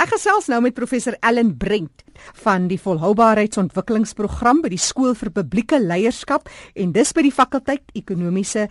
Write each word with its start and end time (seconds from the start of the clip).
Ek 0.00 0.14
gesels 0.14 0.46
nou 0.48 0.62
met 0.64 0.72
professor 0.72 1.12
Ellen 1.20 1.50
Brent 1.60 2.00
van 2.40 2.70
die 2.70 2.78
Volhoubaarheidsontwikkelingsprogram 2.80 4.62
by 4.64 4.70
die 4.72 4.80
Skool 4.80 5.12
vir 5.12 5.28
Publieke 5.36 5.76
Leierskap 5.76 6.48
en 6.72 6.94
dis 6.94 7.12
by 7.12 7.26
die 7.26 7.32
fakulteit 7.36 7.84
Ekonomiese 7.92 8.64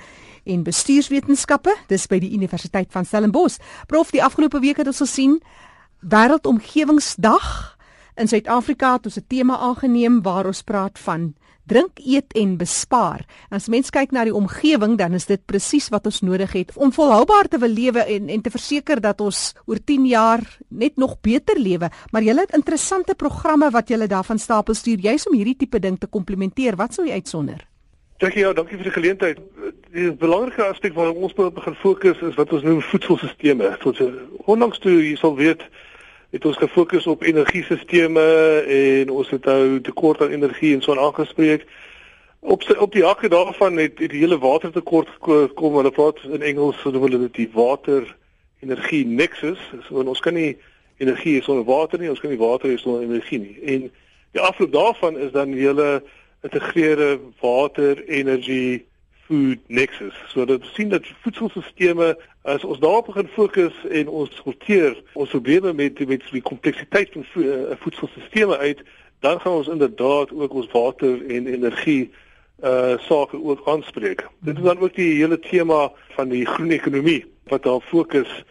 en 0.50 0.64
Bestuurswetenskappe, 0.66 1.76
dis 1.92 2.08
by 2.10 2.18
die 2.24 2.32
Universiteit 2.34 2.90
van 2.96 3.06
Stellenbosch. 3.06 3.60
Prof, 3.86 4.10
die 4.10 4.24
afgelope 4.26 4.58
week 4.64 4.82
het 4.82 4.90
ons 4.90 5.04
gesien 5.06 5.38
Wêreldomgewingsdag 6.02 7.78
in 8.16 8.28
Suid-Afrika 8.28 8.94
het 8.94 9.06
ons 9.06 9.18
'n 9.18 9.28
tema 9.28 9.58
aangeneem 9.58 10.22
waar 10.22 10.46
ons 10.46 10.62
praat 10.62 11.00
van 11.00 11.34
drink, 11.70 12.00
eet 12.02 12.34
en 12.34 12.58
bespaar. 12.58 13.24
As 13.54 13.70
mens 13.70 13.92
kyk 13.94 14.14
na 14.16 14.26
die 14.28 14.36
omgewing, 14.36 14.98
dan 14.98 15.14
is 15.18 15.28
dit 15.30 15.42
presies 15.46 15.90
wat 15.94 16.08
ons 16.10 16.22
nodig 16.26 16.52
het 16.58 16.74
om 16.76 16.94
volhoubaar 16.94 17.50
te 17.52 17.60
wil 17.62 17.74
lewe 17.74 18.04
en 18.16 18.30
en 18.30 18.42
te 18.42 18.54
verseker 18.54 19.02
dat 19.02 19.22
ons 19.22 19.54
oor 19.66 19.82
10 19.86 20.06
jaar 20.10 20.44
net 20.70 20.98
nog 20.98 21.20
beter 21.22 21.60
lewe. 21.60 21.90
Maar 22.12 22.26
jy 22.26 22.36
het 22.40 22.56
interessante 22.58 23.16
programme 23.16 23.70
wat 23.72 23.90
jy 23.90 24.08
daarvan 24.08 24.40
stapel 24.40 24.74
stuur, 24.74 25.00
juis 25.00 25.28
om 25.28 25.36
hierdie 25.36 25.58
tipe 25.58 25.80
ding 25.80 26.00
te 26.00 26.08
komplementeer. 26.08 26.76
Wat 26.76 26.94
sou 26.94 27.06
jy 27.06 27.14
uitsonder? 27.14 27.66
Dankie 28.20 28.42
ja, 28.42 28.54
dankie 28.54 28.76
vir 28.76 28.90
die 28.90 28.96
geleentheid. 28.96 29.38
Die 29.94 30.10
belangrike 30.12 30.66
aspek 30.66 30.94
waarop 30.94 31.22
ons 31.24 31.34
begin 31.34 31.76
fokus 31.76 32.20
is 32.22 32.36
wat 32.36 32.52
ons 32.54 32.66
noem 32.66 32.82
voedselstelsels. 32.82 33.80
Tot 33.80 34.02
ondanks 34.46 34.82
toe 34.84 34.98
jy 34.98 35.16
sal 35.16 35.38
weet 35.38 35.64
het 36.30 36.46
ons 36.46 36.58
gefokus 36.58 37.08
op 37.08 37.24
energiesisteme 37.24 38.26
en 38.62 39.10
ons 39.10 39.30
het 39.30 39.46
nou 39.46 39.82
tekort 39.82 40.22
aan 40.22 40.36
energie 40.36 40.74
en 40.76 40.82
so 40.82 40.96
aangespreek. 40.96 41.66
Op 42.40 42.64
sy, 42.64 42.76
op 42.78 42.94
die 42.94 43.04
hakke 43.04 43.30
daarvan 43.30 43.78
het, 43.78 44.00
het 44.00 44.14
die 44.14 44.22
hele 44.22 44.38
watertekort 44.40 45.10
gekom. 45.22 45.76
Hulle 45.76 45.92
praat 45.92 46.22
in 46.30 46.46
Engels 46.46 46.78
so 46.82 46.94
hulle 46.94 47.20
dit 47.26 47.34
die 47.34 47.50
water 47.54 48.06
energie 48.62 49.06
nexus. 49.06 49.60
So 49.88 50.04
ons 50.04 50.22
kan 50.22 50.38
nie 50.38 50.58
energie 51.00 51.42
sonder 51.42 51.66
water 51.66 52.00
nie, 52.00 52.12
ons 52.12 52.22
kan 52.22 52.30
nie 52.30 52.40
water 52.40 52.70
hê 52.70 52.78
sonder 52.78 53.04
energie 53.08 53.40
nie. 53.40 53.58
En 53.66 53.90
die 54.38 54.42
afloop 54.42 54.72
daarvan 54.72 55.18
is 55.18 55.32
dan 55.32 55.52
die 55.56 55.66
hele 55.66 56.04
integreerde 56.46 57.20
water 57.42 58.04
energie 58.08 58.86
food 59.30 59.58
nexus. 59.68 60.16
So 60.34 60.46
dat 60.46 60.66
sien 60.74 60.90
dat 60.90 61.06
voedselstelsels 61.22 62.16
as 62.42 62.64
ons 62.64 62.80
daarop 62.80 63.06
begin 63.06 63.28
fokus 63.36 63.76
en 63.90 64.08
ons 64.10 64.36
sorteer 64.42 64.96
ons 65.14 65.30
probleme 65.30 65.74
met 65.74 66.00
met 66.08 66.24
die 66.32 66.42
kompleksiteit 66.42 67.14
van 67.14 67.26
vo 67.34 67.76
voedselstelsels 67.84 68.58
uit, 68.58 68.82
dan 69.20 69.40
gaan 69.40 69.60
ons 69.62 69.68
inderdaad 69.68 70.34
ook 70.34 70.54
ons 70.54 70.72
water 70.72 71.22
en 71.28 71.48
energie 71.48 72.10
uh 72.64 72.98
sake 73.00 73.38
ook 73.44 73.62
aanspreek. 73.66 74.26
Dit 74.40 74.58
is 74.58 74.64
dan 74.64 74.80
ook 74.80 74.96
die 74.96 75.14
hele 75.22 75.40
tema 75.40 75.92
van 76.16 76.30
die 76.30 76.46
groen 76.46 76.72
ekonomie 76.72 77.26
wat 77.48 77.64
daar 77.64 77.82
fokus 77.82 78.44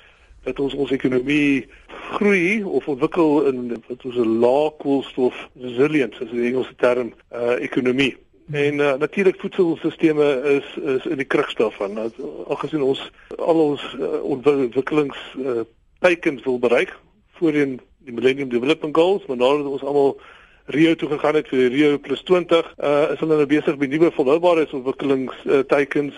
dat 0.46 0.60
ons 0.60 0.74
ons 0.74 0.94
ekonomie 0.94 1.66
groei 2.14 2.62
of 2.64 2.88
ontwikkel 2.88 3.44
in 3.50 3.76
wat 3.88 4.04
ons 4.04 4.16
'n 4.16 4.38
lae 4.44 4.70
koolstof 4.78 5.48
resilient 5.60 6.20
is 6.20 6.30
'n 6.32 6.44
Engelse 6.44 6.74
term 6.76 7.12
uh 7.32 7.60
ekonomie. 7.60 8.16
En 8.50 8.74
uh, 8.74 8.94
natuurlik 8.94 9.40
voedselstelsels 9.40 10.44
is 10.44 10.76
is 10.84 11.06
in 11.06 11.16
die 11.16 11.26
kruks 11.26 11.54
daarvan. 11.54 12.12
Algesien 12.46 12.82
ons 12.82 13.10
al 13.36 13.60
ons 13.60 13.96
uh, 14.00 14.22
ontwikkelings 14.22 15.18
uh, 15.36 15.60
teikens 16.00 16.42
wil 16.44 16.58
bereik 16.58 16.96
voorheen 17.36 17.80
die 17.98 18.12
Millennium 18.12 18.48
Development 18.48 18.96
Goals, 18.96 19.26
maar 19.26 19.36
nadat 19.36 19.66
ons 19.66 19.82
almal 19.82 20.20
Rio 20.64 20.94
toe 20.94 21.08
gegaan 21.08 21.34
het 21.34 21.48
vir 21.48 21.70
Rio 21.72 21.98
plus 21.98 22.22
20, 22.22 22.74
uh, 22.78 23.10
is 23.12 23.20
hulle 23.20 23.36
nou 23.36 23.46
besig 23.46 23.76
met 23.76 23.90
nuwe 23.90 24.10
volhoubaarheidsontwikkelings 24.16 25.44
uh, 25.44 25.58
teikens 25.68 26.16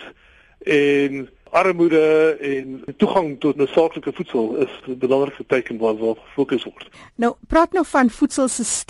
en 0.67 1.29
armoede 1.51 2.37
en 2.39 2.83
toegang 2.97 3.39
tot 3.39 3.55
noodsaaklike 3.59 4.11
voedsel 4.15 4.55
is 4.55 4.71
'n 4.87 4.97
belangrike 4.97 5.45
teken 5.47 5.77
waarop 5.77 6.19
gefokus 6.19 6.63
word. 6.63 6.89
Nou, 7.15 7.35
praat 7.47 7.71
nou 7.71 7.85
van 7.85 8.09
voedselstelsels 8.09 8.85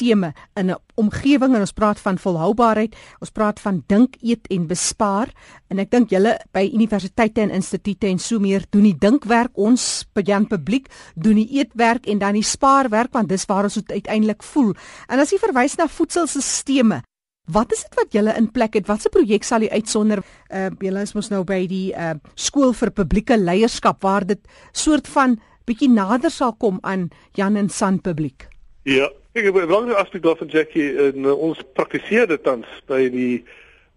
in 0.53 0.69
'n 0.69 0.75
omgewing 0.95 1.53
en 1.53 1.59
ons 1.59 1.71
praat 1.71 1.99
van 1.99 2.17
volhoubaarheid, 2.17 2.95
ons 3.19 3.29
praat 3.29 3.59
van 3.59 3.83
dink, 3.87 4.15
eet 4.21 4.47
en 4.47 4.67
bespaar 4.67 5.27
en 5.67 5.79
ek 5.79 5.91
dink 5.91 6.09
julle 6.09 6.39
by 6.51 6.69
universiteite 6.73 7.41
en 7.41 7.49
instituie 7.49 8.09
en 8.09 8.19
so 8.19 8.39
meer 8.39 8.65
doen 8.69 8.83
die 8.83 8.97
dinkwerk, 8.97 9.51
ons 9.53 10.05
Jan 10.23 10.47
publiek 10.47 10.87
doen 11.15 11.35
die 11.35 11.59
eetwerk 11.59 12.05
en 12.05 12.21
dan 12.21 12.33
die 12.33 12.45
spaarwerk 12.45 13.11
want 13.11 13.29
dis 13.29 13.45
waar 13.45 13.63
ons 13.63 13.81
uiteindelik 13.85 14.43
voel. 14.43 14.73
En 15.07 15.19
as 15.19 15.31
jy 15.31 15.39
verwys 15.41 15.75
na 15.75 15.87
voedselstelsels 15.87 17.10
Wat 17.51 17.71
is 17.73 17.81
dit 17.83 17.95
wat 17.99 18.13
julle 18.15 18.33
in 18.37 18.51
plek 18.51 18.75
het? 18.77 18.87
Watse 18.87 19.09
projek 19.09 19.43
sal 19.43 19.65
jy 19.65 19.71
uitsonder? 19.75 20.21
Uh 20.49 20.69
julle 20.79 21.01
is 21.03 21.15
mos 21.17 21.31
nou 21.31 21.43
by 21.47 21.63
die 21.67 21.91
uh 21.91 22.13
skool 22.35 22.73
vir 22.77 22.91
publieke 22.95 23.37
leierskap 23.37 24.03
waar 24.05 24.25
dit 24.27 24.39
soort 24.71 25.09
van 25.11 25.39
bietjie 25.67 25.89
nader 25.91 26.31
sal 26.31 26.53
kom 26.53 26.79
aan 26.81 27.09
Jan 27.35 27.57
en 27.59 27.69
San 27.69 27.99
publiek. 28.01 28.47
Ja, 28.83 29.09
ek 29.33 29.43
het 29.43 29.55
'n 29.55 29.67
belangrike 29.67 29.99
aspek 29.99 30.23
daarvan 30.23 30.47
Jackie 30.47 30.93
in 30.93 31.25
uh, 31.25 31.33
ons 31.33 31.59
praktiseer 31.73 32.27
dit 32.27 32.43
tans 32.43 32.67
by 32.87 33.09
die 33.09 33.43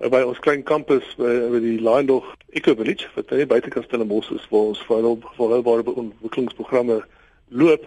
uh, 0.00 0.08
by 0.08 0.22
ons 0.22 0.38
klein 0.38 0.62
kampus 0.62 1.04
by, 1.16 1.48
by 1.50 1.60
die 1.60 1.78
Lyndog 1.80 2.24
Eco 2.52 2.74
Village 2.74 3.06
wat 3.14 3.28
daar 3.28 3.46
buite 3.46 3.70
kan 3.70 3.82
stel 3.82 4.00
in 4.00 4.06
Mos 4.06 4.30
is 4.30 4.48
waar 4.50 4.74
ons 4.74 4.82
vir 4.86 5.16
volhoubare 5.36 5.94
ontwikkelingsprogramme 5.94 7.04
loop 7.48 7.86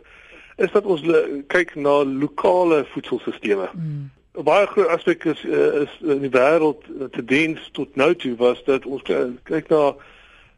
is 0.58 0.72
dat 0.72 0.86
ons 0.86 1.02
kyk 1.48 1.76
na 1.76 2.04
lokale 2.04 2.86
voedselstelsels. 2.94 3.74
Mm. 3.74 4.10
'n 4.38 4.44
baie 4.44 4.68
groot 4.68 4.88
aspek 4.88 5.24
is 5.24 5.44
uh, 5.44 5.82
is 5.82 5.94
in 6.02 6.20
die 6.22 6.30
wêreld 6.30 6.84
uh, 7.00 7.08
te 7.12 7.26
diens 7.26 7.70
tot 7.74 7.96
nou 7.96 8.16
toe 8.16 8.36
was 8.36 8.64
dat 8.64 8.86
ons 8.86 9.02
kyk 9.44 9.70
na 9.74 9.96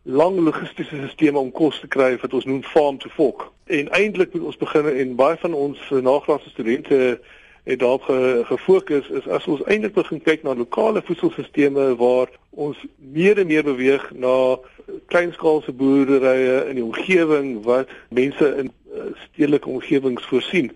lang 0.04 0.40
logistiese 0.40 1.08
stelsels 1.08 1.44
om 1.44 1.52
kos 1.52 1.80
te 1.80 1.88
kry 1.88 2.18
wat 2.20 2.34
ons 2.34 2.46
noem 2.46 2.64
farm 2.64 2.98
to 2.98 3.10
fork. 3.10 3.46
En 3.66 3.92
eintlik 3.96 4.34
moet 4.34 4.44
ons 4.52 4.58
begin 4.58 4.90
en 4.92 5.16
baie 5.16 5.38
van 5.40 5.54
ons 5.54 5.80
uh, 5.92 6.02
nagraadse 6.04 6.50
studente 6.50 7.22
het 7.64 7.80
daarop 7.80 8.04
ge, 8.10 8.44
gefokus 8.52 9.08
is 9.22 9.28
as 9.28 9.48
ons 9.48 9.64
eintlik 9.64 9.96
begin 9.96 10.22
kyk 10.28 10.44
na 10.44 10.58
lokale 10.60 11.04
voedselstelsels 11.06 11.96
waar 12.04 12.28
ons 12.50 12.84
meer 12.98 13.40
en 13.40 13.48
meer 13.48 13.64
beweeg 13.64 14.12
na 14.12 14.58
kleinskaalse 15.08 15.72
boerderye 15.72 16.66
in 16.68 16.82
die 16.82 16.84
omgewing 16.84 17.64
wat 17.64 17.88
mense 18.10 18.54
in 18.60 18.74
uh, 18.92 19.12
stedelike 19.30 19.70
omgewings 19.70 20.28
voorsien 20.28 20.72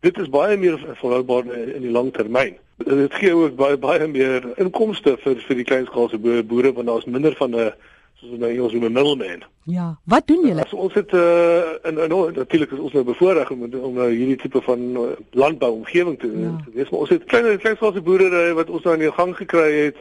dit 0.00 0.18
is 0.18 0.28
baie 0.30 0.56
meer 0.56 0.78
volhoubaar 1.00 1.44
in 1.74 1.82
die 1.82 1.90
lang 1.90 2.12
termyn. 2.12 2.56
Dit 2.76 3.14
gee 3.14 3.34
ook 3.34 3.56
baie 3.56 3.76
baie 3.76 4.06
meer 4.06 4.46
inkomste 4.56 5.16
vir 5.22 5.40
vir 5.46 5.56
die 5.56 5.66
kleinskaalse 5.66 6.18
boere 6.18 6.72
want 6.72 6.86
daar's 6.86 7.04
minder 7.06 7.34
van 7.38 7.54
'n 7.54 7.72
soos 8.18 8.38
nou 8.38 8.50
Engels 8.50 8.72
noem 8.72 8.84
'n 8.84 8.92
middleman. 8.92 9.42
Ja, 9.64 9.98
wat 10.04 10.26
doen 10.26 10.46
julle? 10.46 10.64
So 10.68 10.76
ons 10.76 10.94
het 10.94 11.12
uh, 11.12 11.74
in 11.82 11.98
in 11.98 12.32
natuurlik 12.34 12.70
is 12.70 12.78
ons 12.78 12.92
nou 12.92 13.04
bevoorreg 13.04 13.50
om 13.50 13.62
om 13.62 13.94
nou 13.94 14.10
hierdie 14.10 14.36
tipe 14.36 14.60
van 14.62 14.80
uh, 14.80 15.00
landbou 15.30 15.72
omgewing 15.72 16.18
te 16.18 16.26
ja. 16.26 16.56
te 16.64 16.70
wees, 16.74 16.90
maar 16.90 17.00
ons 17.00 17.08
het 17.08 17.24
klein 17.24 17.58
kleinskaalse 17.58 18.02
boere 18.02 18.54
wat 18.54 18.70
ons 18.70 18.82
nou 18.82 18.94
in 18.94 19.00
die 19.00 19.12
gang 19.12 19.36
gekry 19.36 19.72
het 19.84 19.96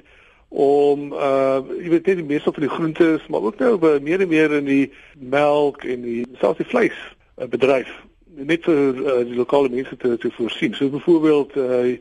om 0.49 1.13
uh 1.13 1.59
jy 1.77 1.89
weet 1.89 2.05
net 2.05 2.15
die 2.15 2.31
meeste 2.33 2.51
van 2.53 2.63
die 2.63 2.75
groente, 2.75 3.19
maar 3.27 3.41
ook 3.41 3.59
nou 3.59 3.99
meer 3.99 4.21
en 4.21 4.27
meer 4.27 4.51
in 4.51 4.65
die 4.65 4.91
melk 5.19 5.83
en 5.83 6.01
die 6.01 6.25
selfs 6.39 6.57
die 6.57 6.69
vleis 6.69 6.97
bedryf 7.49 8.06
net 8.45 8.63
vir 8.63 9.01
uh, 9.01 9.17
die 9.25 9.35
lokale 9.35 9.69
mense 9.69 9.97
te 9.97 10.17
te 10.17 10.31
voorsien. 10.31 10.75
So 10.75 10.89
byvoorbeeld 10.89 11.55
uh, 11.57 11.97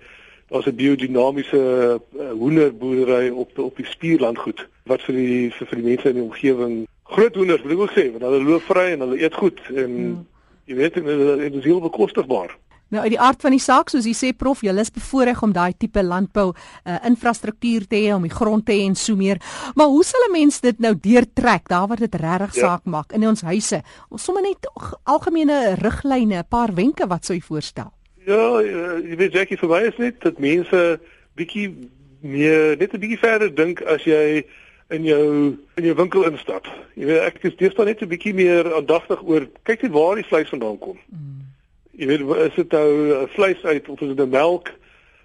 daar's 0.49 0.67
'n 0.67 0.75
biodinamiese 0.75 2.01
uh, 2.19 2.31
hoenderboerdery 2.31 3.29
op 3.29 3.59
op 3.59 3.77
die 3.77 3.87
spierlandgoed 3.87 4.69
wat 4.85 5.03
vir 5.03 5.15
die 5.15 5.51
vir, 5.51 5.67
vir 5.67 5.79
die 5.79 5.89
mense 5.89 6.09
in 6.09 6.15
die 6.15 6.23
omgewing 6.23 6.87
groot 7.03 7.35
hoenders 7.35 7.63
wil 7.63 7.73
ek 7.73 7.79
ook 7.79 7.95
sê 7.95 8.11
want 8.11 8.23
hulle 8.23 8.43
loop 8.43 8.63
vry 8.63 8.93
en 8.93 9.01
hulle 9.01 9.21
eet 9.23 9.35
goed 9.35 9.61
en 9.75 9.91
hmm. 9.91 10.27
jy 10.65 10.75
weet 10.75 10.97
en 10.97 11.39
dit 11.39 11.55
is 11.55 11.65
heel 11.65 11.81
bekostigbaar. 11.81 12.57
Nou 12.95 13.03
uit 13.03 13.17
die 13.17 13.21
aard 13.21 13.43
van 13.43 13.51
die 13.51 13.63
saak, 13.63 13.89
soos 13.91 14.07
jy 14.07 14.15
sê 14.15 14.29
prof, 14.39 14.61
julle 14.63 14.85
is 14.85 14.93
bevoorreg 14.95 15.41
om 15.43 15.51
daai 15.55 15.75
tipe 15.75 16.03
landbou 16.07 16.53
uh, 16.53 16.99
infrastruktuur 17.09 17.89
te 17.91 17.99
hê 17.99 18.13
om 18.15 18.23
die 18.23 18.31
grond 18.31 18.63
te 18.67 18.77
hê 18.77 18.85
en 18.87 18.95
so 18.95 19.19
meer. 19.19 19.41
Maar 19.75 19.91
hoe 19.91 20.05
sal 20.07 20.23
'n 20.29 20.33
mens 20.33 20.61
dit 20.61 20.79
nou 20.79 20.95
deurtrek 20.95 21.67
daar 21.69 21.89
waar 21.89 21.99
dit 21.99 22.15
regtig 22.15 22.55
ja. 22.55 22.61
saak 22.61 22.85
maak 22.85 23.13
in 23.13 23.27
ons 23.27 23.43
huise? 23.43 23.83
Ons 24.09 24.23
sommer 24.23 24.43
net 24.43 24.71
algemene 25.03 25.75
riglyne, 25.83 26.39
'n 26.39 26.49
paar 26.49 26.75
wenke 26.75 27.07
wat 27.09 27.25
sou 27.25 27.35
jy 27.35 27.43
voorstel? 27.43 27.91
Ja, 28.25 28.61
eh, 28.61 29.03
jy 29.11 29.17
weet 29.17 29.33
Jackie 29.33 29.59
verwys 29.59 29.99
net 29.99 30.21
dat 30.21 30.39
mense 30.39 31.01
bietjie 31.35 31.91
meer 32.21 32.77
net 32.79 32.95
'n 32.95 33.01
bietjie 33.01 33.19
verder 33.19 33.55
dink 33.55 33.83
as 33.83 34.05
jy 34.05 34.45
in 34.91 35.03
jou 35.03 35.59
in 35.77 35.85
jou 35.85 35.95
winkel 35.95 36.25
instap. 36.31 36.67
Jy 36.95 37.07
weet 37.07 37.23
ek 37.23 37.43
is 37.43 37.57
deesdae 37.57 37.85
net 37.85 38.03
'n 38.03 38.09
bietjie 38.09 38.35
meer 38.35 38.75
aandagtig 38.75 39.23
oor 39.23 39.49
kyk 39.65 39.83
net 39.83 39.93
waar 39.93 40.15
die 40.15 40.29
vleis 40.31 40.49
vandaan 40.49 40.79
kom. 40.79 40.99
Mm 41.11 41.46
jy 41.97 42.07
weet 42.07 42.25
is 42.37 42.55
dit 42.55 42.75
nou 42.75 42.91
eh, 43.11 43.23
vleis 43.29 43.63
uit 43.65 43.89
of 43.89 44.01
is 44.01 44.09
dit 44.13 44.17
nou 44.17 44.29
melk? 44.29 44.73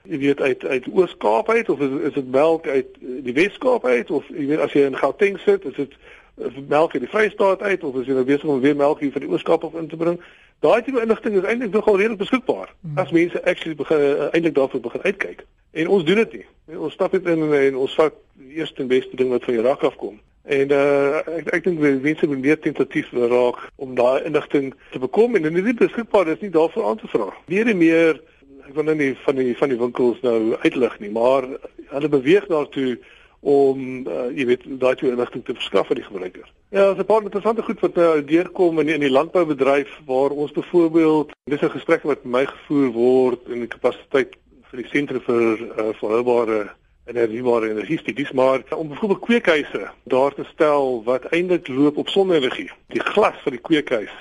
Jy 0.03 0.17
weet 0.17 0.41
uit 0.41 0.65
uit 0.65 0.87
Oos-Kaap 0.93 1.49
uit 1.49 1.69
of 1.69 1.79
is 1.79 1.97
is 2.09 2.13
dit 2.13 2.31
melk 2.31 2.67
uit 2.67 2.87
eh, 3.01 3.17
die 3.27 3.33
Wes-Kaap 3.33 3.85
uit 3.85 4.11
of 4.11 4.27
jy 4.27 4.47
weet 4.53 4.63
as 4.63 4.75
jy 4.75 4.85
in 4.87 4.97
Gauteng 4.97 5.39
sit 5.43 5.65
is 5.65 5.75
dit 5.75 5.97
eh, 6.39 6.61
melk 6.67 6.95
uit 6.95 7.03
die 7.03 7.11
Vrystaat 7.11 7.61
uit 7.61 7.83
of 7.83 7.99
is 7.99 8.07
jy 8.07 8.15
nou 8.15 8.25
besig 8.25 8.47
om 8.47 8.63
weer 8.63 8.75
melk 8.75 9.03
hier 9.03 9.11
van 9.11 9.25
die 9.25 9.31
Oos-Kaap 9.31 9.67
af 9.67 9.77
in 9.79 9.91
te 9.91 9.99
bring? 9.99 10.19
Daai 10.61 10.81
tipe 10.85 11.01
inligting 11.01 11.37
is 11.41 11.47
eintlik 11.49 11.75
nogal 11.75 11.97
redelik 11.97 12.23
beskikbaar 12.23 12.73
hmm. 12.81 12.97
as 13.03 13.11
mense 13.11 13.43
actually 13.43 13.75
begin 13.75 14.31
eintlik 14.31 14.55
daarvoor 14.55 14.87
begin 14.87 15.03
uitkyk. 15.03 15.45
En 15.71 15.87
ons 15.87 16.03
doen 16.03 16.19
dit 16.23 16.33
nie. 16.39 16.77
Ons 16.77 16.93
stap 16.93 17.11
net 17.11 17.27
in 17.31 17.47
en 17.53 17.77
ons 17.85 17.95
vat 17.99 18.15
die 18.39 18.59
eerste 18.59 18.83
en 18.83 18.91
beste 18.91 19.15
ding 19.15 19.31
wat 19.31 19.43
van 19.43 19.57
die 19.57 19.65
rak 19.65 19.83
af 19.83 19.95
kom 19.99 20.19
En 20.43 20.71
uh 20.71 21.21
ek 21.37 21.47
ek 21.53 21.63
dink 21.63 21.79
mense 21.79 22.27
moet 22.27 22.41
meer 22.41 22.59
tentatief 22.59 23.11
raak 23.13 23.61
om 23.75 23.95
daai 23.95 24.23
inligting 24.25 24.73
te 24.91 24.99
bekom 24.99 25.35
en 25.35 25.45
indien 25.45 25.65
dit 25.65 25.77
beskikbaar 25.77 26.27
is, 26.27 26.41
nie 26.41 26.49
daarvoor 26.49 26.87
aan 26.89 26.97
te 26.97 27.07
vra. 27.07 27.29
Meer 27.45 27.67
en 27.67 27.77
meer 27.77 28.21
ek 28.67 28.73
wil 28.73 28.87
nou 28.87 28.95
nie 28.95 29.13
van 29.25 29.35
die 29.35 29.57
van 29.57 29.69
die 29.69 29.77
winkels 29.77 30.21
nou 30.25 30.55
uitlig 30.63 30.99
nie, 30.99 31.11
maar 31.11 31.45
hulle 31.91 32.09
beweeg 32.09 32.47
daartoe 32.49 32.97
om 33.41 34.05
uh, 34.05 34.29
jy 34.37 34.45
weet 34.45 34.65
daai 34.81 34.95
twee 34.95 35.11
inligting 35.11 35.43
te 35.45 35.55
verskaf 35.57 35.89
aan 35.89 35.97
die 35.97 36.05
gebruiker. 36.05 36.45
Ja, 36.69 36.85
daar's 36.85 36.99
'n 36.99 37.05
paar 37.05 37.23
interessante 37.23 37.63
goed 37.63 37.79
wat 37.79 37.95
nou 37.95 38.23
deurkom 38.25 38.79
in 38.79 38.89
in 38.89 38.99
die 38.99 39.11
landboubedryf 39.11 39.89
waar 40.05 40.29
ons 40.29 40.51
byvoorbeeld 40.51 41.31
dis 41.49 41.61
'n 41.61 41.77
gesprek 41.77 42.03
wat 42.03 42.23
met 42.23 42.33
my 42.33 42.45
gevoer 42.45 42.91
word 42.91 43.39
in 43.49 43.59
die 43.59 43.67
kapasiteit 43.67 44.37
vir 44.69 44.81
die 44.81 44.89
sentrum 44.89 45.21
vir 45.21 45.57
uh, 45.59 45.93
volhoubare 45.99 46.69
en 47.03 47.15
hernubare 47.15 47.69
energie 47.69 47.97
studies, 47.99 48.31
maar 48.31 48.61
om 48.75 48.87
byvoorbeeld 48.87 49.19
kweekhuise 49.19 49.89
daar 50.03 50.33
te 50.33 50.43
stel 50.53 51.03
wat 51.03 51.23
eintlik 51.23 51.67
loop 51.67 51.97
op 51.97 52.09
sonne-energie. 52.09 52.71
Die 52.87 53.01
glas 53.01 53.35
van 53.43 53.51
die 53.51 53.61
kweekhuis, 53.61 54.11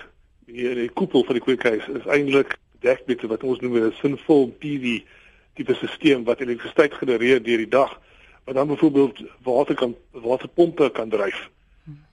die, 0.47 0.75
die 0.75 0.91
koepel 0.91 1.25
van 1.25 1.35
die 1.35 1.45
kweekhuis 1.45 1.87
is 1.89 2.07
eintlik 2.07 2.59
dek 2.81 3.03
met 3.07 3.23
wat 3.23 3.43
ons 3.45 3.61
noem 3.61 3.77
'n 3.77 3.93
sinvol 4.01 4.49
PV 4.59 5.01
tipe 5.55 5.75
stelsel 5.75 6.23
wat 6.25 6.41
elektrisiteit 6.41 6.95
genereer 6.95 7.43
deur 7.43 7.57
die 7.57 7.69
dag 7.69 8.01
wat 8.45 8.55
dan 8.55 8.67
byvoorbeeld 8.67 9.23
water 9.43 9.75
kan 9.75 9.97
waterpompe 10.11 10.91
kan 10.91 11.09
dryf 11.09 11.49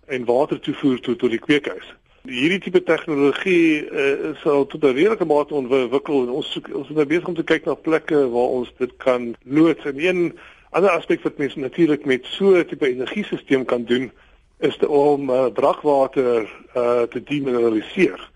en 0.05 0.25
water 0.25 0.59
toevoer 0.59 0.99
tot 0.99 1.19
tot 1.19 1.29
die 1.29 1.39
kweekhuis. 1.39 1.87
Hierdie 2.27 2.59
tipe 2.59 2.83
tegnologie 2.83 3.87
uh, 3.87 4.35
sal 4.43 4.65
tot 4.67 4.83
'n 4.83 4.95
redelike 4.95 5.25
mate 5.25 5.53
ontwikkel 5.53 6.23
en 6.23 6.29
ons 6.29 6.51
soek, 6.51 6.67
ons 6.73 6.89
is 6.89 6.95
nou 6.95 7.05
besig 7.05 7.27
om 7.27 7.35
te 7.35 7.43
kyk 7.43 7.65
na 7.65 7.73
plekke 7.73 8.29
waar 8.29 8.53
ons 8.59 8.71
dit 8.77 8.91
kan 8.97 9.35
loods. 9.43 9.85
En 9.85 9.99
een 9.99 10.39
ander 10.77 10.93
aspek 10.93 11.23
wat 11.25 11.37
mense 11.41 11.59
natuurlik 11.59 12.05
met 12.05 12.25
so 12.25 12.55
'n 12.55 12.65
tipe 12.65 12.87
energiesisteem 12.87 13.65
kan 13.65 13.83
doen 13.83 14.11
is 14.59 14.77
te, 14.77 14.89
om 14.89 15.29
uh, 15.29 15.45
brakwater 15.53 16.49
uh, 16.75 17.01
te 17.01 17.23
demineraliseer 17.23 18.29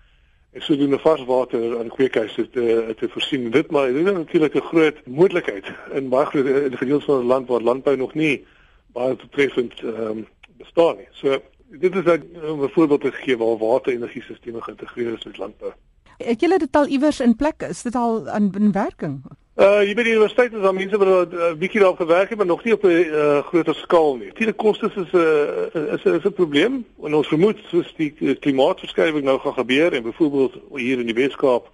en 0.52 0.62
sodoende 0.62 0.98
varswater 0.98 1.78
aan 1.78 1.88
kweekhuise 1.88 2.50
te 2.50 2.94
te 2.96 3.08
voorsien. 3.08 3.50
Dit 3.50 3.70
maar 3.70 3.92
dit 3.92 4.06
is 4.06 4.12
natuurlik 4.12 4.54
'n 4.54 4.68
groot 4.70 5.06
moontlikheid 5.06 5.66
in 5.92 6.08
baie 6.08 6.26
groot 6.26 6.46
in 6.46 6.76
gedeeltes 6.76 7.06
van 7.06 7.18
die 7.18 7.28
land 7.28 7.48
waar 7.48 7.60
landbou 7.60 7.96
nog 7.96 8.14
nie 8.14 8.44
baie 8.92 9.16
betreffend 9.16 9.80
ehm 9.80 10.06
um, 10.06 10.26
bestaan 10.58 10.96
nie. 10.96 11.08
So 11.10 11.42
dit 11.68 11.94
is 11.94 12.04
'n 12.04 12.68
voorbeeld 12.74 13.00
te 13.00 13.12
gee 13.12 13.36
waar 13.36 13.56
waterenergiesisteme 13.58 14.62
geïntegreer 14.62 15.12
is 15.12 15.24
met 15.24 15.38
landbou. 15.38 15.72
Het 16.16 16.40
julle 16.40 16.58
dit 16.58 16.76
al 16.76 16.86
iewers 16.86 17.20
in 17.20 17.36
plek? 17.36 17.62
Is 17.62 17.82
dit 17.82 17.94
al 17.94 18.28
aan 18.28 18.50
in 18.58 18.72
werking? 18.72 19.22
Uh 19.62 19.84
jy 19.86 19.92
by 19.94 20.02
die 20.02 20.14
universiteit 20.16 20.54
is 20.56 20.62
daar 20.64 20.74
mense 20.74 20.98
wat 20.98 21.08
'n 21.30 21.36
uh, 21.38 21.52
bietjie 21.54 21.80
daarop 21.80 22.00
gewerk 22.02 22.28
het, 22.28 22.38
maar 22.38 22.46
nog 22.46 22.64
nie 22.64 22.72
op 22.74 22.82
'n 22.82 22.88
uh, 22.88 23.38
groter 23.46 23.74
skaal 23.74 24.16
nie. 24.16 24.32
Die 24.34 24.52
kostes 24.52 24.94
is 24.94 25.12
'n 25.12 25.18
uh, 25.18 25.92
is 25.94 26.02
'n 26.04 26.18
is 26.18 26.24
'n 26.24 26.32
probleem 26.32 26.84
en 27.02 27.14
ons 27.14 27.28
vermoed 27.28 27.58
soos 27.70 27.94
die 27.96 28.34
klimaatsverskywing 28.34 29.24
nou 29.24 29.38
gaan 29.38 29.52
gebeur 29.52 29.92
en 29.92 30.02
byvoorbeeld 30.02 30.54
hier 30.74 30.98
in 30.98 31.06
die 31.06 31.14
Weskaap 31.14 31.70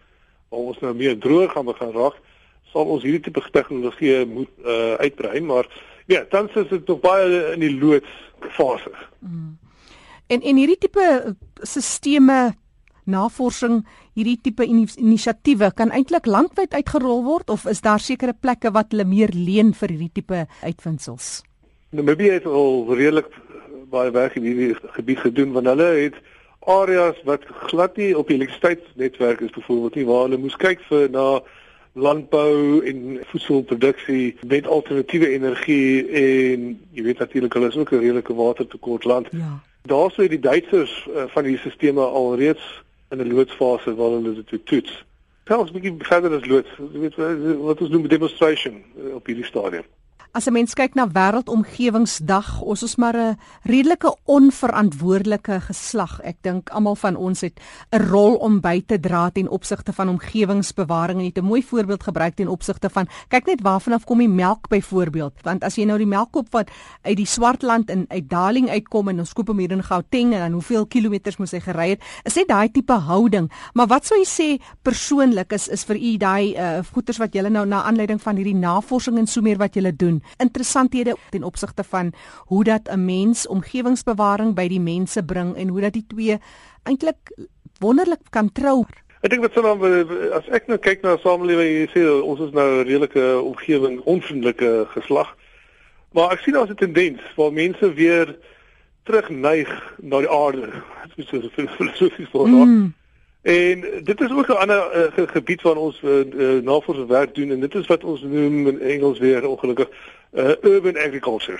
waar 0.49 0.61
ons 0.61 0.79
nou 0.79 0.95
meer 0.95 1.19
droog 1.19 1.53
gaan 1.53 1.65
begin 1.65 1.93
raak, 1.93 2.17
sal 2.73 2.85
ons 2.85 3.03
hierdie 3.03 3.21
tipe 3.21 3.43
tegnologie 3.51 4.27
moet 4.27 4.51
uh 4.65 4.95
uitbrei, 4.95 5.41
maar 5.41 5.67
ja, 6.07 6.25
tans 6.29 6.53
is 6.55 6.69
dit 6.69 6.87
nog 6.87 7.01
baie 7.01 7.53
in 7.53 7.61
die 7.61 7.79
loodsfase. 7.79 8.93
Mm. 9.19 9.59
En 10.27 10.43
en 10.43 10.57
hierdie 10.57 10.79
tipe 10.79 11.37
sisteme 11.63 12.55
navorsing 13.05 13.87
hierdie 14.19 14.39
tipe 14.43 14.67
inisiatiewe 14.67 15.71
kan 15.79 15.93
eintlik 15.95 16.27
landwyd 16.27 16.75
uitgerol 16.75 17.23
word 17.27 17.51
of 17.55 17.67
is 17.71 17.83
daar 17.85 18.03
sekere 18.03 18.35
plekke 18.35 18.73
wat 18.75 18.91
hulle 18.93 19.07
meer 19.07 19.31
leen 19.35 19.71
vir 19.79 19.95
hierdie 19.95 20.15
tipe 20.21 20.47
uitvindsels? 20.63 21.43
Namibia 21.95 22.35
het 22.37 22.47
al 22.47 22.83
redelik 22.91 23.31
baie 23.93 24.11
werk 24.13 24.37
in 24.37 24.45
hierdie 24.49 24.75
gebied 24.99 25.23
gedoen 25.25 25.55
want 25.55 25.71
hulle 25.71 25.89
het 26.03 26.19
areas 26.69 27.17
wat 27.25 27.47
glad 27.71 27.97
nie 27.97 28.11
op 28.19 28.29
elektrisiteitsnetwerk 28.31 29.41
is 29.47 29.55
byvoorbeeld 29.55 29.95
nie 29.95 30.09
waar 30.11 30.27
hulle 30.27 30.41
moes 30.43 30.59
kyk 30.61 30.83
vir 30.91 31.09
na 31.15 31.29
landbou 31.99 32.83
en 32.87 33.19
voedselproduksie 33.31 34.37
met 34.47 34.67
alternatiewe 34.67 35.31
energie 35.33 36.05
en 36.25 36.69
jy 36.95 37.07
weet 37.07 37.23
natuurlik 37.25 37.57
hulle 37.57 37.71
is 37.73 37.79
ook 37.81 37.93
'n 37.93 38.05
redelike 38.05 38.35
watertekort 38.35 39.05
land. 39.05 39.29
Ja. 39.31 39.59
Daarso 39.83 40.23
het 40.23 40.31
die 40.31 40.47
Duitsers 40.51 41.09
uh, 41.09 41.25
van 41.33 41.45
hierdie 41.45 41.71
stelsels 41.71 42.13
alreeds 42.13 42.85
in 43.11 43.21
'n 43.21 43.33
loodsfase 43.33 43.95
waar 43.95 44.11
hulle 44.11 44.35
dit 44.35 44.67
toets. 44.67 45.05
Selfs 45.45 45.71
'n 45.71 45.81
bietjie 45.81 45.95
verder 45.99 46.35
as 46.37 46.47
loods, 46.47 46.71
jy 46.93 47.01
weet 47.01 47.17
wat 47.57 47.81
ons 47.81 47.91
noem 47.91 48.09
demonstration 48.09 48.83
eh, 48.97 49.15
op 49.15 49.27
hierdie 49.27 49.45
stadium. 49.45 49.85
As 50.33 50.47
'n 50.47 50.53
mens 50.53 50.75
kyk 50.75 50.95
na 50.95 51.09
wêreldomgewingsdag, 51.09 52.61
ons 52.61 52.83
is 52.83 52.97
maar 52.97 53.17
'n 53.17 53.39
redelike 53.63 54.17
onverantwoordelike 54.25 55.61
geslag. 55.61 56.21
Ek 56.21 56.37
dink 56.43 56.69
almal 56.69 56.97
van 56.97 57.17
ons 57.17 57.41
het 57.41 57.61
'n 57.91 58.03
rol 58.11 58.35
om 58.35 58.61
by 58.61 58.83
te 58.87 59.01
dra 59.01 59.31
ten 59.31 59.49
opsigte 59.49 59.93
van 59.93 60.09
omgewingsbewaring 60.09 61.19
en 61.19 61.25
jy 61.25 61.33
het 61.35 61.39
'n 61.39 61.47
mooi 61.47 61.63
voorbeeld 61.63 62.03
gebruik 62.03 62.35
ten 62.35 62.49
opsigte 62.49 62.91
van 62.91 63.09
kyk 63.29 63.47
net 63.47 63.61
waarvan 63.61 63.93
af 63.93 64.05
kom 64.05 64.19
die 64.19 64.29
melk 64.29 64.69
byvoorbeeld, 64.69 65.33
want 65.43 65.65
as 65.65 65.77
jy 65.77 65.85
nou 65.85 65.99
die 65.99 66.07
melk 66.07 66.31
koop 66.33 66.53
wat 66.53 66.71
uit 67.03 67.17
die 67.17 67.27
Swartland 67.27 67.91
en 67.91 68.05
uit 68.09 68.29
Darling 68.29 68.69
uitkom 68.69 69.09
en 69.09 69.19
ons 69.19 69.33
koop 69.33 69.49
hom 69.49 69.59
hier 69.59 69.73
in 69.73 69.83
Gauteng 69.83 70.35
en 70.35 70.41
dan 70.41 70.53
hoeveel 70.53 70.87
kilometers 70.87 71.37
moet 71.37 71.51
hy 71.51 71.61
gery 71.61 71.89
het, 71.89 72.03
is 72.25 72.35
dit 72.35 72.49
daai 72.49 72.71
tipe 72.71 72.93
houding. 72.93 73.51
Maar 73.73 73.87
wat 73.87 74.07
sou 74.07 74.19
jy 74.19 74.27
sê 74.27 74.63
persoonlik 74.83 75.53
is 75.53 75.69
is 75.69 75.85
vir 75.85 75.97
u 75.97 76.17
daai 76.17 76.55
uh, 76.57 76.85
goeters 76.93 77.19
wat 77.19 77.33
julle 77.33 77.51
nou 77.51 77.67
na 77.67 77.83
aanleiding 77.83 78.21
van 78.23 78.37
hierdie 78.37 78.57
navorsing 78.57 79.19
en 79.19 79.27
so 79.27 79.41
meer 79.41 79.59
wat 79.59 79.75
julle 79.75 79.97
doen 79.97 80.18
interessanthede 80.37 81.17
ten 81.31 81.43
opsigte 81.43 81.85
van 81.85 82.13
hoe 82.47 82.65
dat 82.65 82.89
'n 82.91 83.05
mens 83.05 83.47
omgewingsbewaring 83.47 84.55
by 84.55 84.69
die 84.69 84.81
mense 84.81 85.23
bring 85.23 85.57
en 85.57 85.69
hoe 85.69 85.81
dat 85.81 85.93
die 85.93 86.07
twee 86.07 86.39
eintlik 86.83 87.33
wonderlik 87.79 88.21
kan 88.31 88.53
trou. 88.53 88.85
Ek 89.21 89.31
dink 89.31 89.43
wat 89.43 89.53
sou 89.53 89.63
dan 89.63 89.81
as 90.33 90.47
ek 90.55 90.69
nou 90.69 90.79
kyk 90.79 91.03
na 91.03 91.15
'n 91.15 91.19
samelewing 91.19 91.69
jy 91.69 91.89
sê 91.91 92.23
ons 92.23 92.41
is 92.41 92.53
nou 92.53 92.69
'n 92.81 92.87
redelike 92.87 93.41
omgewing 93.43 94.01
onvriendelike 94.05 94.87
geslag. 94.95 95.37
Maar 96.13 96.33
ek 96.33 96.41
sien 96.41 96.55
daar's 96.55 96.71
'n 96.71 96.75
tendens 96.75 97.23
waar 97.37 97.53
mense 97.53 97.93
weer 97.95 98.37
terugneig 99.05 99.71
na 100.03 100.19
die 100.19 100.31
aarde. 100.31 100.71
Dit 101.17 101.19
is 101.19 101.29
so 101.29 101.37
'n 101.37 101.69
filosofiese 101.69 102.31
vraag. 102.31 102.47
Mm. 102.47 102.95
En 103.43 103.81
dit 104.03 104.21
is 104.21 104.31
ook 104.31 104.49
'n 104.49 104.53
ander 104.53 105.11
uh, 105.19 105.29
gebied 105.29 105.63
waar 105.63 105.77
ons 105.77 106.01
uh, 106.05 106.25
uh, 106.35 106.63
navorsingswerk 106.63 107.35
doen 107.35 107.51
en 107.51 107.61
dit 107.61 107.75
is 107.75 107.87
wat 107.87 108.05
ons 108.05 108.21
noem 108.23 108.67
in 108.67 108.81
Engels 108.81 109.19
weer 109.19 109.49
ongelukkig 109.49 109.89
uh, 110.33 110.51
urban 110.61 110.97
agriculture. 110.97 111.59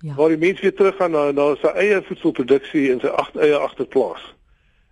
Ja. 0.00 0.14
Waar 0.14 0.28
die 0.28 0.38
mense 0.38 0.62
weer 0.62 0.74
teruggaan 0.74 1.10
na 1.10 1.30
na 1.30 1.54
sy 1.54 1.66
eie 1.66 2.02
voedselproduksie 2.02 2.90
in 2.90 3.00
sy 3.00 3.06
agt, 3.06 3.36
eie 3.36 3.56
agterplaas. 3.56 4.34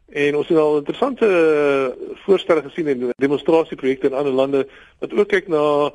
En 0.09 0.37
ons 0.37 0.49
het 0.49 0.59
al 0.59 0.77
interessante 0.77 1.27
uh, 1.27 2.15
voorstelle 2.15 2.63
gesien 2.63 2.87
in 2.87 3.13
demonstrasieprojekte 3.17 4.07
in 4.07 4.15
ander 4.15 4.33
lande 4.33 4.69
wat 4.99 5.13
ook 5.13 5.29
kyk 5.29 5.49
na 5.49 5.93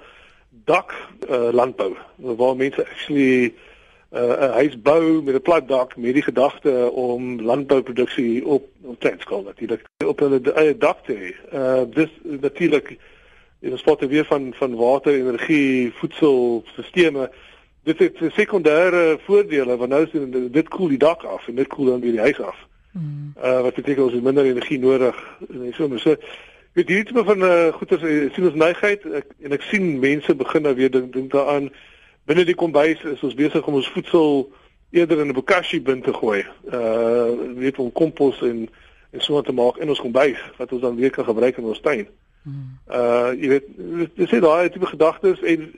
dak 0.65 0.93
uh, 1.29 1.49
landbou 1.51 1.95
waar 2.15 2.55
mense 2.55 2.85
actually 2.85 3.53
'n 4.13 4.51
huis 4.51 4.81
bou 4.81 5.21
met 5.23 5.35
'n 5.35 5.41
plat 5.41 5.67
dak 5.67 5.95
met 5.97 6.13
die 6.13 6.21
gedagte 6.21 6.91
om 6.91 7.41
landbouproduksie 7.41 8.45
op 8.45 8.67
op 8.81 8.99
te 8.99 9.13
skaal 9.17 9.43
natuurlik 9.43 9.81
op 10.05 10.19
hulle 10.19 10.53
eie 10.53 10.77
dak 10.77 11.05
te 11.05 11.13
hê. 11.13 11.55
Uh 11.55 11.81
dis 11.89 12.09
natuurlik 12.21 12.97
in 13.59 13.71
'n 13.71 13.77
sport 13.77 14.07
weer 14.07 14.25
van 14.25 14.53
van 14.53 14.75
water, 14.75 15.13
energie, 15.13 15.91
voedselstelsels. 15.93 17.27
Dit 17.83 17.99
het 17.99 18.17
sekondêre 18.17 19.19
voordele 19.25 19.77
want 19.77 19.89
nou 19.89 20.03
is 20.03 20.51
dit 20.51 20.67
koel 20.67 20.87
die 20.87 20.97
dak 20.97 21.23
af 21.23 21.47
en 21.47 21.55
dit 21.55 21.67
koel 21.67 21.85
dan 21.85 22.01
weer 22.01 22.11
die 22.11 22.19
huis 22.19 22.39
af. 22.39 22.67
Hmm. 22.91 23.33
Uh 23.43 23.61
wat 23.61 23.73
beteken 23.73 24.03
ons 24.03 24.13
het 24.13 24.23
minder 24.23 24.45
energie 24.45 24.79
nodig 24.79 25.37
en 25.49 25.73
so 25.73 25.87
maar 25.87 25.99
so. 25.99 26.15
Dit 26.73 26.87
hierdie 26.87 27.05
tipe 27.05 27.23
van 27.23 27.41
uh 27.41 27.73
goeie 27.73 28.29
sien 28.33 28.45
ons 28.45 28.53
neigheid 28.53 29.05
ek, 29.05 29.25
en 29.41 29.51
ek 29.51 29.61
sien 29.61 29.99
mense 29.99 30.35
begin 30.35 30.61
nou 30.61 30.75
weer 30.75 30.91
dink 30.91 31.13
dink 31.13 31.31
daaraan 31.31 31.71
binne 32.25 32.45
die 32.45 32.55
kombuis 32.55 33.01
is 33.03 33.23
ons 33.23 33.35
besig 33.35 33.65
om 33.67 33.79
ons 33.79 33.89
voedsel 33.95 34.51
eerder 34.93 35.19
in 35.19 35.27
'n 35.27 35.33
bokashi 35.33 35.81
bin 35.81 36.01
te 36.01 36.13
gooi. 36.13 36.45
Uh 36.71 37.55
weet 37.55 37.77
om 37.77 37.91
kompos 37.91 38.41
en 38.41 38.69
en 39.11 39.21
so 39.21 39.41
te 39.41 39.51
maak 39.51 39.77
in 39.77 39.89
ons 39.89 39.99
kombuis 39.99 40.39
wat 40.57 40.71
ons 40.71 40.81
dan 40.81 40.95
weer 40.95 41.09
kan 41.09 41.25
gebruik 41.25 41.57
in 41.57 41.63
ons 41.63 41.81
tuin. 41.81 42.07
Hmm. 42.43 42.79
Uh 42.89 43.31
jy 43.41 43.47
weet 43.47 43.65
dis 44.15 44.31
net 44.31 44.41
daai 44.41 44.69
tipe 44.69 44.85
gedagtes 44.85 45.41
en 45.41 45.73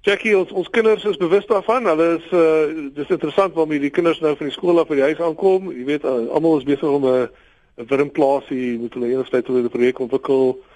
Jackie 0.00 0.36
ons 0.38 0.50
ons 0.52 0.70
kinders 0.70 1.04
is 1.04 1.16
bewus 1.16 1.46
daarvan. 1.46 1.86
Hulle 1.86 2.18
is 2.18 2.26
uh 2.32 2.90
dis 2.94 3.08
interessant 3.08 3.54
waarom 3.54 3.70
hierdie 3.70 3.90
kinders 3.90 4.20
nou 4.20 4.36
van 4.36 4.46
die 4.46 4.54
skool 4.54 4.78
af 4.78 4.88
by 4.88 4.94
die 4.94 5.08
huis 5.10 5.20
aankom. 5.20 5.72
Jy 5.72 5.84
weet 5.84 6.04
uh, 6.04 6.28
almal 6.28 6.58
is 6.58 6.64
besig 6.64 6.88
om 6.88 7.06
'n 7.06 7.28
'n 7.76 7.86
wurmplaasie 7.86 8.78
met 8.78 8.94
hulle 8.94 9.08
eendag 9.08 9.28
tot 9.28 9.48
'n 9.48 9.68
projek 9.68 9.98
ontwikkel. 9.98 10.58
Uh 10.58 10.73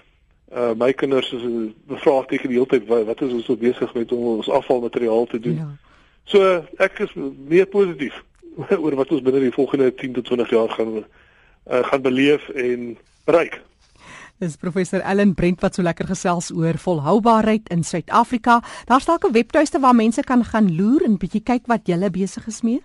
my 0.75 0.93
kinders 0.93 1.31
is 1.31 1.43
bevraagteken 1.85 2.49
die 2.49 2.57
hele 2.57 2.69
tyd 2.69 2.87
wat, 2.87 3.05
wat 3.05 3.21
is 3.21 3.33
ons 3.33 3.45
so 3.45 3.55
besig 3.55 3.93
met 3.93 4.11
om 4.11 4.23
ons 4.37 4.49
afvalmateriaal 4.49 5.25
te 5.29 5.39
doen. 5.39 5.55
Ja. 5.61 5.69
So 6.29 6.65
ek 6.77 6.99
is 7.05 7.13
meer 7.49 7.65
positief 7.69 8.17
oor 8.83 8.95
wat 8.99 9.11
ons 9.13 9.21
binne 9.25 9.41
die 9.45 9.53
volgende 9.53 9.91
10 9.95 10.13
tot 10.17 10.25
20 10.25 10.49
jaar 10.49 10.69
gaan 10.69 10.93
uh, 10.99 11.83
gaan 11.91 12.01
beleef 12.01 12.49
en 12.49 12.97
bereik. 13.29 13.61
Dis 14.39 14.55
professor 14.55 15.01
Ellen 15.03 15.33
Brent 15.35 15.61
wat 15.61 15.75
so 15.75 15.83
lekker 15.83 16.07
gesels 16.07 16.51
oor 16.55 16.77
volhoubaarheid 16.79 17.67
in 17.73 17.83
Suid-Afrika. 17.83 18.61
Daar's 18.87 19.05
dalk 19.05 19.27
'n 19.27 19.35
webtuiste 19.35 19.79
waar 19.79 19.95
mense 19.95 20.21
kan 20.21 20.43
gaan 20.45 20.75
loer 20.75 21.03
en 21.03 21.17
bietjie 21.17 21.43
kyk 21.43 21.67
wat 21.67 21.87
julle 21.87 22.09
besig 22.09 22.47
is 22.47 22.61
mee. 22.61 22.81